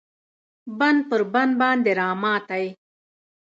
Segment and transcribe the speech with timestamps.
[0.79, 2.65] بند پر بند باندې راماتی